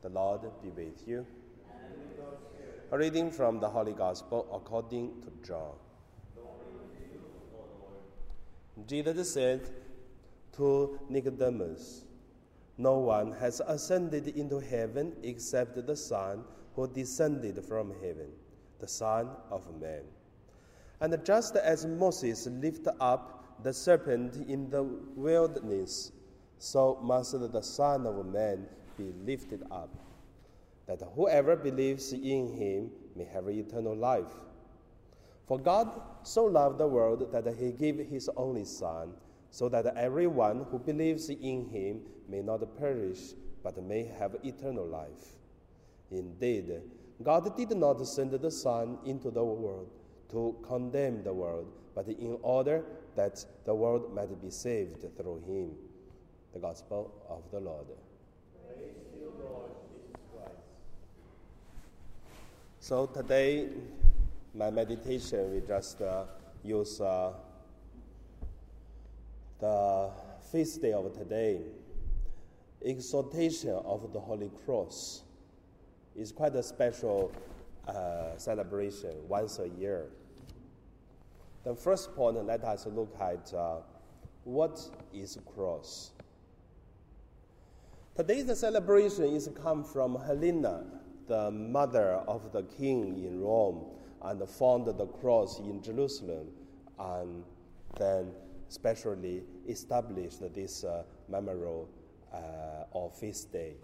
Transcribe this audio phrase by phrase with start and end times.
[0.00, 1.26] The Lord be with you.
[2.92, 5.72] A reading from the Holy Gospel according to John.
[8.86, 9.68] Jesus said
[10.56, 12.04] to Nicodemus,
[12.78, 16.44] No one has ascended into heaven except the Son
[16.76, 18.30] who descended from heaven,
[18.78, 20.02] the Son of Man.
[21.00, 26.12] And just as Moses lifted up the serpent in the wilderness,
[26.58, 28.68] so must the Son of Man
[28.98, 29.94] be lifted up,
[30.86, 34.34] that whoever believes in him may have eternal life.
[35.46, 39.12] For God so loved the world that he gave his only Son,
[39.50, 43.32] so that everyone who believes in him may not perish,
[43.62, 45.36] but may have eternal life.
[46.10, 46.82] Indeed,
[47.22, 49.88] God did not send the Son into the world
[50.30, 52.84] to condemn the world, but in order
[53.16, 55.70] that the world might be saved through him.
[56.52, 57.86] The Gospel of the Lord.
[62.88, 63.66] So today,
[64.54, 66.24] my meditation, we just uh,
[66.64, 67.34] use uh,
[69.60, 70.08] the
[70.50, 71.60] feast day of today,
[72.80, 75.20] exaltation of the Holy Cross.
[76.16, 77.30] is quite a special
[77.86, 80.06] uh, celebration once a year.
[81.64, 83.80] The first point, let us look at uh,
[84.44, 84.80] what
[85.12, 86.12] is cross.
[88.16, 90.86] Today's celebration is come from Helena,
[91.28, 93.84] the mother of the king in Rome,
[94.22, 96.48] and found the cross in Jerusalem,
[96.98, 97.44] and
[97.96, 98.32] then
[98.68, 101.88] specially established this uh, memorial
[102.32, 103.74] uh, or feast day.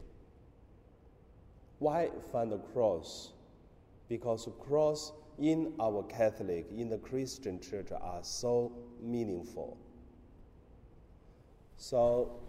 [1.78, 3.33] Why find the cross?
[4.09, 9.77] Because the cross in our Catholic, in the Christian church are so meaningful.
[11.77, 12.41] So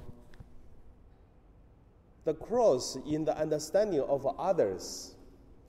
[2.26, 5.16] the cross in the understanding of others,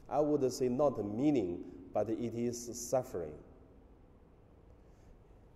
[0.08, 3.32] I would say not meaning, but it is suffering.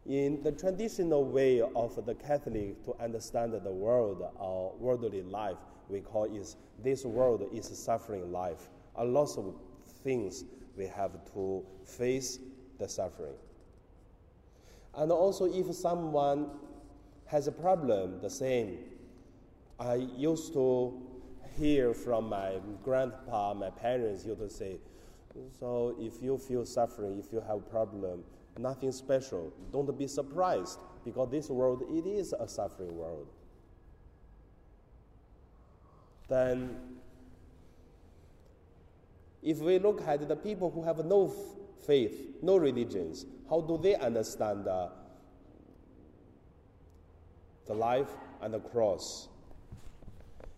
[0.06, 5.56] In the traditional way of the Catholic to understand the world or worldly life,
[5.88, 8.68] we call it this world is suffering life.
[8.96, 9.54] A lot of
[10.02, 10.44] things
[10.76, 12.38] we have to face
[12.78, 13.34] the suffering.
[14.94, 16.50] And also, if someone
[17.26, 18.78] has a problem, the same.
[19.80, 20.92] I used to
[21.58, 22.52] hear from my
[22.84, 24.76] grandpa, my parents used to say,
[25.58, 28.22] so if you feel suffering, if you have a problem,
[28.58, 29.52] nothing special.
[29.72, 33.26] Don't be surprised because this world it is a suffering world.
[36.28, 36.76] Then
[39.42, 41.32] if we look at the people who have no
[41.86, 44.88] faith, no religions, how do they understand uh,
[47.66, 48.10] the life
[48.42, 49.28] and the cross?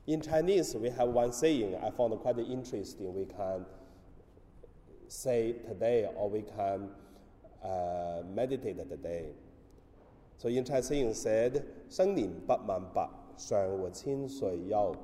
[0.05, 3.13] In Chinese, we have one saying I found quite interesting.
[3.13, 3.65] We can
[5.07, 6.89] say today or we can
[7.63, 9.31] uh, meditate today.
[10.37, 14.95] So in Chinese saying said, 生年不万百，常活千岁忧。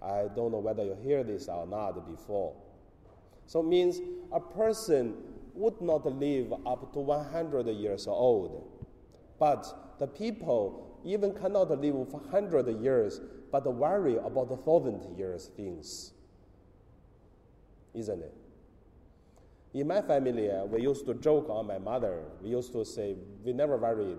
[0.00, 2.54] I don't know whether you hear this or not before.
[3.46, 4.00] So it means
[4.32, 5.14] a person
[5.54, 8.64] would not live up to 100 years old.
[9.38, 9.66] But
[9.98, 16.11] the people even cannot live for 100 years, but worry about the thousand years things.
[17.93, 18.33] Isn't it?
[19.73, 22.23] In my family, uh, we used to joke on my mother.
[22.41, 24.17] We used to say, we never worried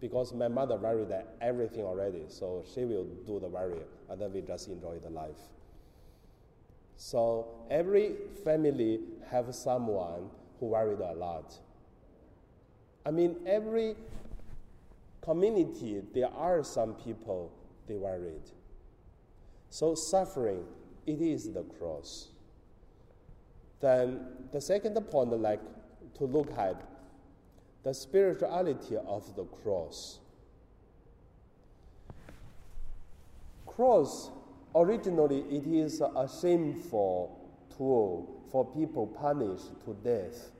[0.00, 4.42] because my mother worried everything already, so she will do the worry, and then we
[4.42, 5.40] just enjoy the life.
[6.96, 9.00] So every family
[9.30, 11.54] have someone who worried a lot.
[13.04, 13.96] I mean, every
[15.26, 17.52] community there are some people
[17.88, 18.48] they worried.
[19.68, 20.64] So suffering,
[21.04, 22.28] it is the cross.
[23.80, 24.20] Then
[24.52, 25.60] the second point, like
[26.18, 26.80] to look at
[27.82, 30.20] the spirituality of the cross.
[33.66, 34.30] Cross,
[34.74, 40.50] originally, it is a shameful tool for people punished to death.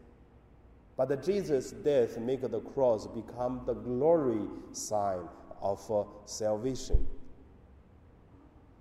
[0.97, 5.29] But Jesus' death make the cross become the glory sign
[5.61, 7.07] of uh, salvation.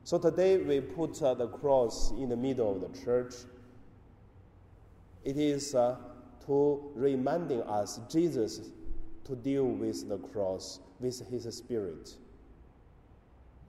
[0.04, 3.34] So today we put uh, the cross in the middle of the church.
[5.24, 5.98] It is uh,
[6.46, 8.70] to reminding us Jesus
[9.26, 12.16] to deal with the cross, with his spirit.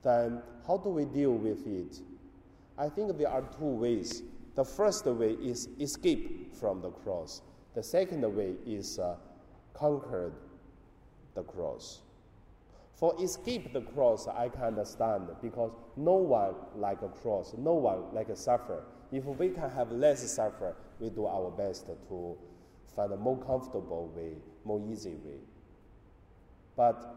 [0.03, 1.99] Then, how do we deal with it?
[2.77, 4.21] I think there are two ways.
[4.55, 7.41] The first way is escape from the cross.
[7.77, 9.17] The second way is uh,
[9.75, 10.31] conquer
[11.35, 11.99] the cross.
[12.95, 18.05] For escape the cross, I can understand because no one like a cross, no one
[18.13, 18.81] like a suffer.
[19.11, 22.35] If we can have less suffer, we do our best to
[22.95, 24.31] find a more comfortable way,
[24.65, 25.37] more easy way.
[26.75, 27.15] But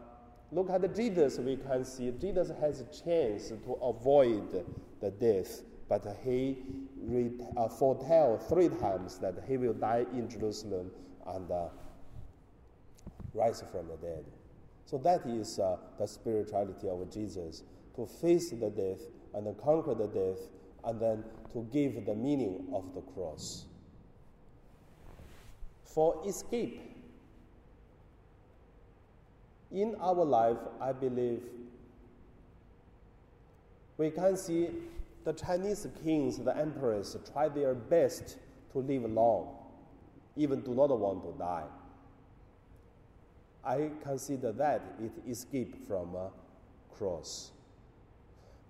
[0.51, 4.63] look at Jesus, we can see Jesus has a chance to avoid
[4.99, 6.55] the death, but he
[7.03, 10.89] re- uh, foretell three times that he will die in Jerusalem
[11.27, 11.67] and uh,
[13.33, 14.23] rise from the dead.
[14.85, 17.63] So that is uh, the spirituality of Jesus
[17.97, 19.01] to face the death
[19.33, 20.39] and conquer the death
[20.85, 23.65] and then to give the meaning of the cross.
[25.83, 26.79] For escape,
[29.69, 31.41] in our life, I believe
[33.97, 34.69] we can see
[35.23, 38.37] the Chinese kings, the emperors, try their best
[38.71, 39.55] to live long,
[40.35, 41.65] even do not want to die.
[43.63, 46.31] I consider that it escape from a
[46.91, 47.51] cross.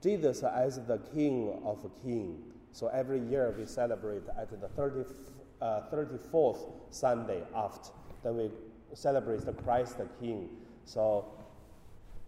[0.01, 2.41] Jesus as the King of King.
[2.73, 5.05] So every year we celebrate at the 30,
[5.61, 7.91] uh, 34th Sunday after.
[8.23, 8.51] Then we
[8.93, 10.49] celebrate the Christ the King.
[10.85, 11.25] So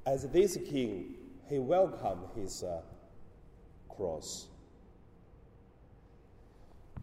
[0.05, 1.15] as this King,
[1.49, 2.81] he welcomed his uh,
[3.95, 4.47] cross.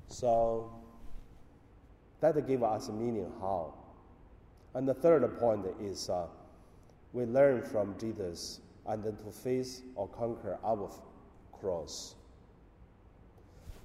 [0.08, 0.72] So
[2.20, 3.74] that gave us meaning how
[4.74, 6.26] and the third point is uh,
[7.12, 10.90] we learn from Jesus and then to face or conquer our
[11.52, 12.14] cross.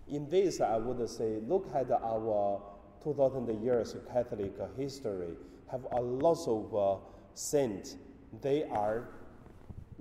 [0.08, 2.62] In this, I would say, look at our
[3.04, 5.34] 2000 years Catholic history,
[5.72, 7.02] have a lot of uh,
[7.34, 7.96] saints.
[8.42, 9.10] They are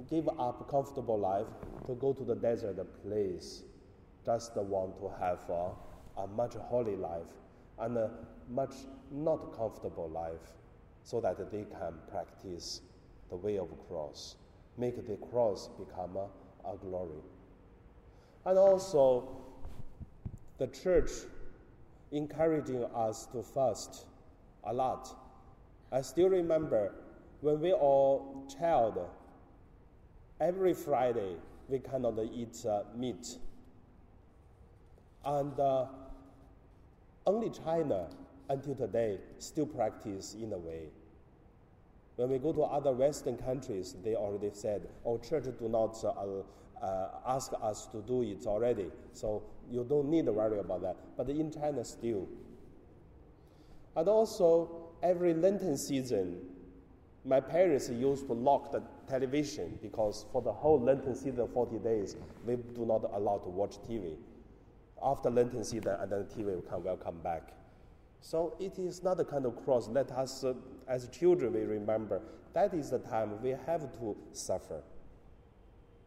[0.02, 1.46] give up comfortable life
[1.86, 3.62] to go to the desert place,
[4.24, 7.22] just want to have uh, a much holy life
[7.78, 8.10] and a
[8.50, 8.74] much
[9.10, 10.52] not comfortable life
[11.02, 12.80] so that they can practice
[13.30, 14.36] the way of cross,
[14.78, 16.26] make the cross become a,
[16.68, 17.22] a glory.
[18.46, 19.28] And also,
[20.58, 21.10] the church
[22.12, 24.06] encouraging us to fast
[24.64, 25.08] a lot.
[25.90, 26.94] I still remember
[27.40, 28.98] when we all child,
[30.44, 31.36] every Friday
[31.68, 33.38] we cannot eat uh, meat.
[35.24, 35.86] And uh,
[37.26, 38.08] only China
[38.50, 40.88] until today still practice in a way.
[42.16, 46.84] When we go to other Western countries, they already said, "Oh, church do not uh,
[46.84, 50.96] uh, ask us to do it already, so you don't need to worry about that."
[51.16, 52.28] But in China, still.
[53.96, 56.38] And also, every Lenten season,
[57.24, 62.16] my parents used to lock the television because for the whole Lenten season, 40 days,
[62.46, 64.16] we do not allow to watch TV.
[65.02, 67.52] After Lenten season, and then TV will come, will come back.
[68.20, 69.88] So it is not a kind of cross.
[69.88, 70.54] Let us, uh,
[70.88, 72.22] as children, we remember
[72.54, 74.82] that is the time we have to suffer.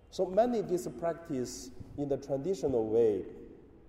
[0.09, 3.23] So many this practice in the traditional way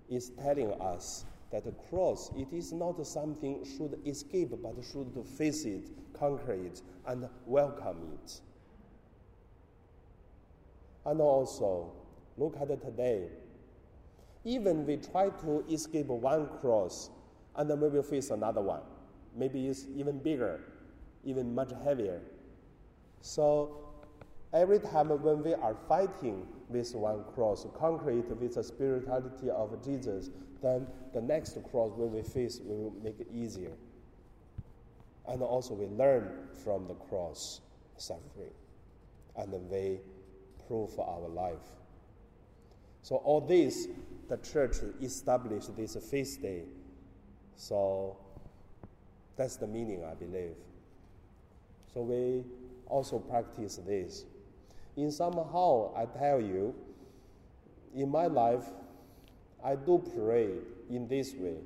[0.09, 5.65] is telling us that the cross it is not something should escape, but should face
[5.65, 8.41] it, conquer it, and welcome it.
[11.09, 11.91] And also,
[12.37, 13.29] look at it today.
[14.45, 17.09] Even we try to escape one cross,
[17.55, 18.83] and then we will face another one.
[19.35, 20.61] Maybe it's even bigger,
[21.25, 22.21] even much heavier.
[23.21, 23.89] So
[24.53, 30.29] every time when we are fighting with one cross, concrete with the spirituality of Jesus,
[30.61, 33.71] then the next cross when we face, will make it easier.
[35.27, 37.61] And also we learn from the cross
[37.97, 38.53] suffering,
[39.35, 40.01] and we
[40.69, 41.65] for our life.
[43.01, 43.87] So all this,
[44.27, 46.63] the church established this feast day
[47.59, 48.15] so
[49.35, 50.55] that's the meaning, I believe.
[51.93, 52.45] So we
[52.87, 54.23] also practice this.
[54.95, 56.73] In somehow, I tell you,
[57.93, 58.63] in my life,
[59.63, 60.51] I do pray
[60.89, 61.57] in this way.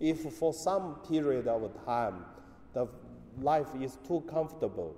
[0.00, 2.24] If for some period of time
[2.72, 2.88] the
[3.42, 4.96] life is too comfortable,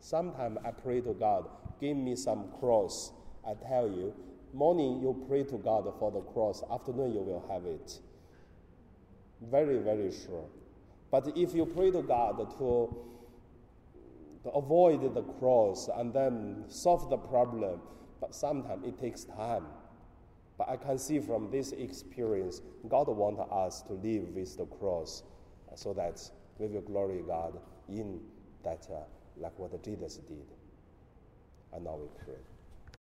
[0.00, 1.48] sometimes I pray to God,
[1.80, 3.12] give me some cross.
[3.46, 4.14] I tell you,
[4.52, 8.00] morning you pray to God for the cross, afternoon you will have it.
[9.40, 10.44] Very, very sure.
[11.10, 13.04] But if you pray to God to,
[14.54, 17.80] avoid the cross and then solve the problem,
[18.18, 19.66] but sometimes it takes time.
[20.56, 25.22] But I can see from this experience, God wants us to live with the cross
[25.74, 26.20] so that
[26.58, 28.20] we will glory God in
[28.64, 29.04] that, uh,
[29.40, 30.46] like what Jesus did.
[31.72, 32.57] And now we pray.